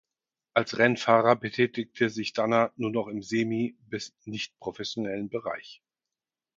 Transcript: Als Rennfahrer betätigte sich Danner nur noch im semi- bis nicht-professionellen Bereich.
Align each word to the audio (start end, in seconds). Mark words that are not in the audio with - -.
Als 0.55 0.79
Rennfahrer 0.79 1.35
betätigte 1.35 2.09
sich 2.09 2.33
Danner 2.33 2.71
nur 2.75 2.89
noch 2.89 3.07
im 3.07 3.21
semi- 3.21 3.75
bis 3.87 4.15
nicht-professionellen 4.25 5.29
Bereich. 5.29 5.83